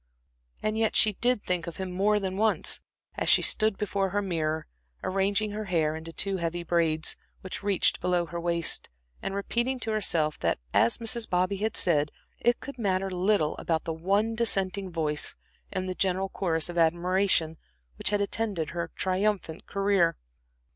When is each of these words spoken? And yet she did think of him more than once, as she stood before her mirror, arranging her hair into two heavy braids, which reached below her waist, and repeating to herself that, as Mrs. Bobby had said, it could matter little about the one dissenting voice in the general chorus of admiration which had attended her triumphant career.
And 0.63 0.79
yet 0.79 0.95
she 0.95 1.13
did 1.13 1.43
think 1.43 1.67
of 1.67 1.77
him 1.77 1.91
more 1.91 2.19
than 2.19 2.35
once, 2.35 2.79
as 3.13 3.29
she 3.29 3.43
stood 3.43 3.77
before 3.77 4.09
her 4.09 4.21
mirror, 4.23 4.65
arranging 5.03 5.51
her 5.51 5.65
hair 5.65 5.95
into 5.95 6.11
two 6.11 6.37
heavy 6.37 6.63
braids, 6.63 7.15
which 7.41 7.61
reached 7.61 8.01
below 8.01 8.25
her 8.25 8.39
waist, 8.41 8.89
and 9.21 9.35
repeating 9.35 9.77
to 9.81 9.91
herself 9.91 10.39
that, 10.39 10.57
as 10.73 10.97
Mrs. 10.97 11.29
Bobby 11.29 11.57
had 11.57 11.77
said, 11.77 12.11
it 12.39 12.59
could 12.59 12.79
matter 12.79 13.11
little 13.11 13.55
about 13.57 13.83
the 13.83 13.93
one 13.93 14.33
dissenting 14.33 14.89
voice 14.91 15.35
in 15.71 15.85
the 15.85 15.93
general 15.93 16.29
chorus 16.29 16.67
of 16.67 16.79
admiration 16.79 17.57
which 17.99 18.09
had 18.09 18.21
attended 18.21 18.71
her 18.71 18.89
triumphant 18.95 19.67
career. 19.67 20.17